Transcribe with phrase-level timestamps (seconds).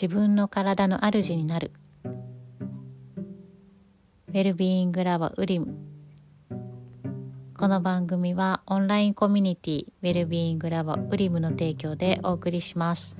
[0.00, 1.72] 自分の体の主になる
[4.28, 5.76] ウェルビーイングラボウリム
[7.54, 13.18] この番組はオンラインコミュニティウェルビーイングラボウリムの提供でお送りします。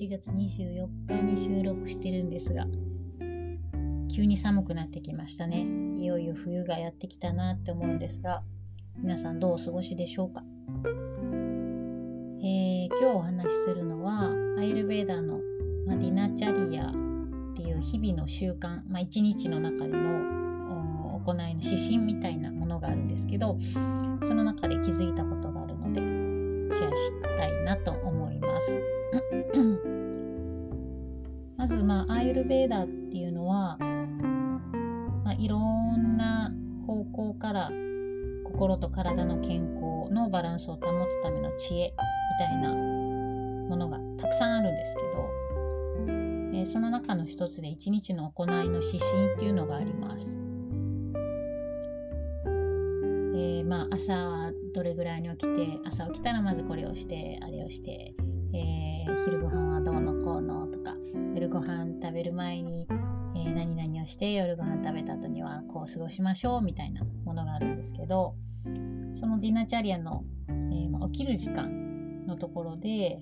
[0.00, 2.64] 1月24日に収録してるんですが
[4.10, 8.42] 急に寒くなってきましたねいよいよ冬がやってきたなって思うんですが
[8.96, 10.42] 皆さんどうお過ごしでしょうか、
[12.40, 15.38] えー、今日お話しするのはアイルベーダーの、
[15.86, 16.92] まディナチャリアっ
[17.54, 23.58] ていう日々の習慣、まあ、一日の中での行いの指針みたいなものがあるんですけど
[24.24, 26.00] その中で気づいたことがあるので
[26.74, 29.89] シェアしたいなと思います。
[31.70, 33.78] ず、まあ、アイルベーダーっていうのは、
[35.24, 36.52] まあ、いろんな
[36.86, 37.70] 方向から
[38.44, 45.30] 心と体の健康のバランスを保つための知恵みたいなものがたくさんあるんですけど、
[46.58, 50.38] えー、その中の一つで一日の行いの指針っていうのがあります。
[53.32, 58.14] えー、まあ、朝どれぐらいに起きて朝起きたらまずこれをしてあれをして、
[58.52, 60.96] えー、昼ご飯はどうのこうのとか
[61.34, 62.86] 夜ご飯食べる前に、
[63.36, 68.34] えー、何々をして夜ご飯食べた後にはこう過ごしましょうみたいなものがあるんですけど
[69.14, 73.20] そのディナチャリアの、えー、まあ起きる時間のところで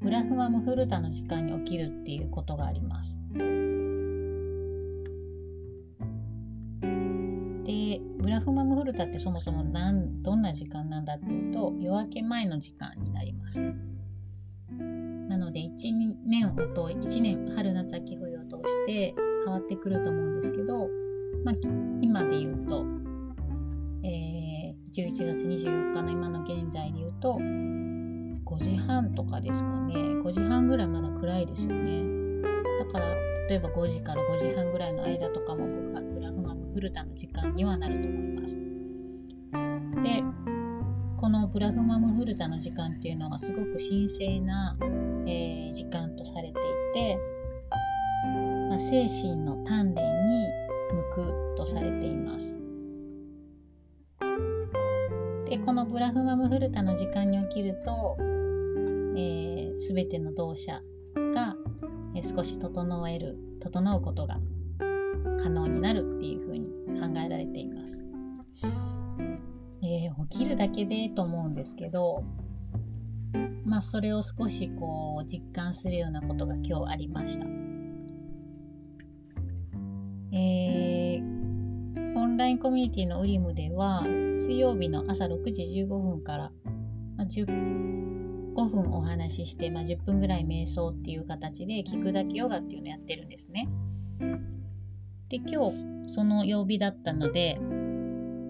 [0.00, 3.20] ブラフマムフルタの時間に起きるっていうことがあります。
[7.64, 13.60] でブラフマムフルタってそもそも何どんな時間なんだっていうと夜明け前の時間になります。
[15.60, 19.14] 1年をと1年春夏秋冬を通して
[19.44, 20.88] 変わってくると思うんですけど、
[21.44, 21.54] まあ、
[22.00, 22.84] 今で言うと、
[24.04, 29.94] えー、11月24日の今の現在で言うと5時半とかですかね。
[29.94, 32.42] 5時半ぐらいまだ暗いですよね。
[32.78, 33.06] だから
[33.48, 38.67] 例えば5時から5時半ぐらいの間とかもブラフマムフルタの時間にはなると思います。
[41.58, 44.76] このブラフマムフルタの時間っていうのはすごく神聖な、
[45.26, 46.52] えー、時間とされてい
[46.94, 47.18] て、
[48.70, 50.46] まあ、精神の鍛錬に
[50.92, 52.60] 向くとされています。
[55.50, 60.80] でこのブラフマムフルタの時間に起きると、えー、全ての動作
[61.34, 61.56] が、
[62.14, 64.38] え、少し整える整うことが
[65.42, 66.68] 可能になるっていうふうに
[67.00, 68.04] 考えられています。
[69.90, 72.22] えー、起きるだけでと思うんですけど
[73.64, 77.46] まあそれを少しこう実感するようなことが今日ありました。
[80.30, 86.52] えー、オンラインコミュニティのウリムでは水曜日の朝6時15分から、
[87.16, 87.46] まあ、15
[88.54, 93.68] 分お話しして、まあ、10分ぐらい瞑想っていう形で聞くだけヨガっていうのをやってるんですね。
[95.28, 97.58] で今日その曜日だったので、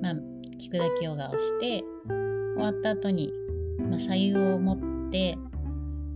[0.00, 0.14] まあ、
[0.58, 1.84] 聞くだけヨガをして
[2.56, 3.32] 終わった後に、
[3.78, 5.38] まあ、左右を持って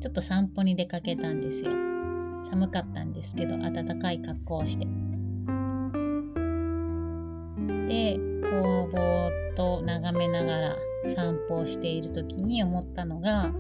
[0.01, 1.71] ちょっと散歩に出かけたんですよ。
[2.43, 4.87] 寒かったんですけど暖かい格好をして。
[7.89, 10.77] でこうぼーっと眺めながら
[11.15, 13.53] 散歩をしている時に思ったのが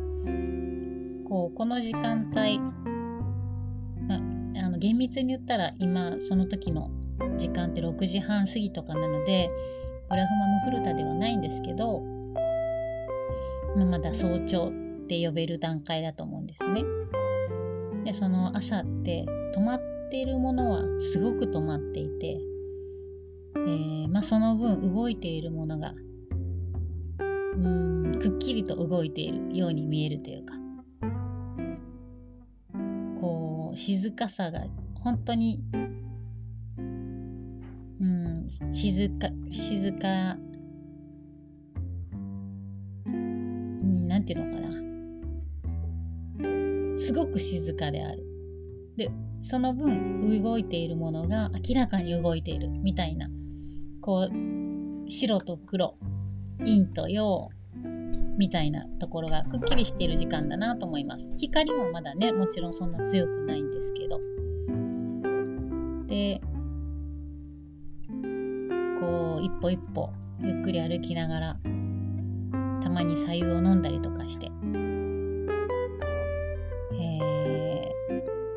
[1.28, 2.60] こうこの時間帯
[4.60, 6.90] あの厳密に言ったら今その時の
[7.36, 9.48] 時間って6時半過ぎとかなので
[10.12, 12.02] ブラフマムフルタではないんですけど、
[13.74, 16.82] まあ、まだ早朝って呼べる段階だと思うんですね。
[18.04, 19.24] でその朝って
[19.56, 19.80] 止まっ
[20.10, 22.38] ているものはすごく止まっていて、
[23.56, 25.94] えー、まあ、その分動いているものが
[27.18, 27.68] う
[28.06, 30.54] んくっきりと動いているように見えるというか
[33.18, 34.60] こう静かさが
[34.92, 35.62] 本当に
[38.72, 40.36] 静か静か。
[43.04, 44.70] なんていうのかな。
[46.98, 48.24] すごく静かである。
[48.96, 49.10] で
[49.40, 52.68] その分動いているものが明らかに動いている。
[52.68, 53.30] みたいな。
[54.00, 55.96] こう白と黒。
[56.58, 57.48] 陰と陽。
[58.38, 61.34] みたいなところがくっきりしている時間だなと思います。
[61.38, 64.20] 光もまだねもちろんそんな強くないんですけど。
[66.06, 66.40] で
[69.02, 71.56] こう一歩一歩ゆっくり歩きながら
[72.80, 74.46] たまに白湯を飲んだりとかして、
[76.92, 77.90] え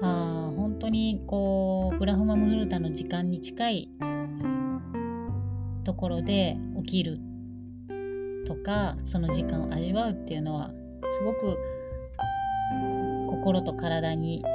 [0.04, 3.90] ー、あ本当にこうブラフマムフルタの時間に近い
[5.84, 7.20] ところで起きる
[8.46, 10.70] とかその時間を味わうっていうのは
[11.18, 11.58] すごく
[13.30, 14.46] 心と体に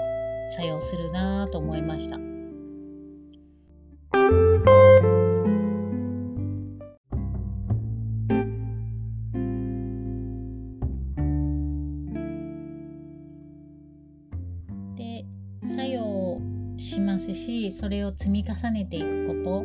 [0.50, 2.29] 作用するなと思いました。
[17.00, 19.64] しますしそれを積み重ねていくこと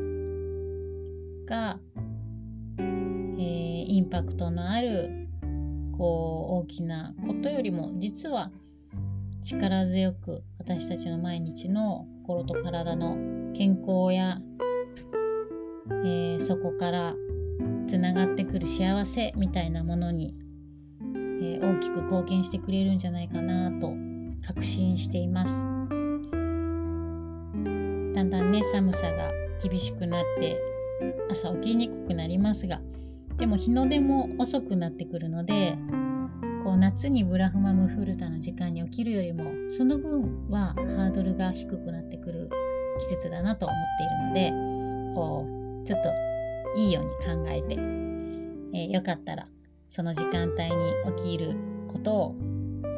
[1.46, 1.78] が、
[2.78, 5.28] えー、インパクトのある
[5.98, 8.52] こう大きなことよりも実は
[9.42, 13.18] 力強く私たちの毎日の心と体の
[13.54, 14.40] 健康や、
[15.90, 17.16] えー、そこから
[17.88, 20.34] つながってくる幸せみたいなものに、
[21.04, 23.94] えー、大きく貢献してくれるんじゃないかなと
[24.48, 25.85] 確信しています。
[28.15, 29.29] だんだんね寒さが
[29.62, 30.57] 厳しくなって
[31.29, 32.79] 朝起きにくくなりますが
[33.38, 35.77] でも日の出も遅くなってくるので
[36.63, 42.50] こう夏にブラフマムフルタの時間に起きるよりもその分はハードルが低くなってくる
[43.00, 45.45] 季節だなと思っているのでこ
[45.83, 46.09] うちょっと
[46.77, 49.47] いいように考えて、えー、よかったら
[49.89, 51.56] その時間帯に起きる
[51.89, 52.35] ことを、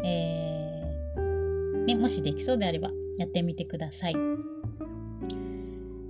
[0.06, 4.16] えー、ね、もしできそうであればやってみてください。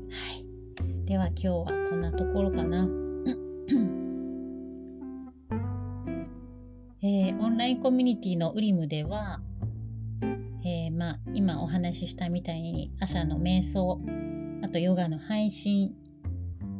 [0.09, 0.45] はい、
[1.05, 2.87] では今日はこんなところかな。
[7.01, 9.41] えー、オンラインコミュニティのウリムでは、
[10.65, 14.01] えー、まあ、今お話ししたみたいに朝の瞑想
[14.63, 15.93] あとヨガの配信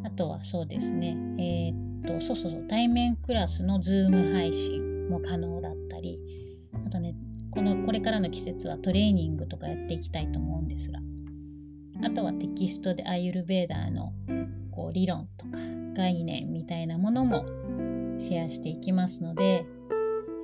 [0.03, 1.17] あとはそうですね。
[1.37, 6.19] えー、っとそうそうそう対面クラスのズーム配信も可能だったり
[6.85, 7.15] あとね
[7.51, 10.99] このこれからの季節はトレーニングとかやっていきたいと思うんですが。
[12.03, 14.13] あとはテキストでアーユルヴェーダの
[14.71, 15.57] こう理論とか
[15.95, 17.45] 概念みたいなものも
[18.19, 19.65] シェアしていきますので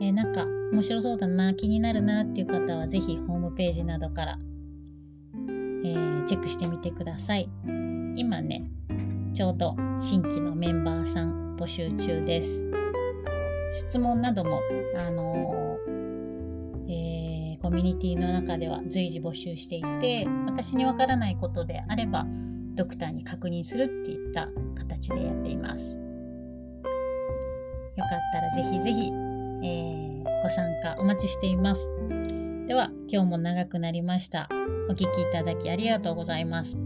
[0.02, 4.40] えー、なんか面白そうだな気になるなっていう方は是非ホームページなどから、
[5.38, 7.50] えー、チェックしてみてください。
[8.16, 8.64] 今ね
[9.34, 12.64] ちょうど新規のメンバーさん募集中です。
[13.88, 14.60] 質問なども
[14.98, 15.62] あのー、
[17.74, 22.25] ミュニティの中では随時募集していて私にわからないことであれば
[22.75, 26.04] ドクターに確認するっていった形でやっていますよ
[27.98, 29.12] かったらぜひぜひ
[29.64, 31.90] えー、ご参加お待ちしています。
[32.68, 34.50] では、今日も長くなりました。
[34.90, 36.78] お聴きいただきありがとうございます。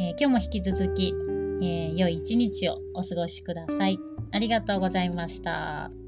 [0.00, 1.14] えー、今日も引き続き、
[1.62, 3.98] えー、良い一日をお過ごしください。
[4.32, 6.05] ありがとうございました。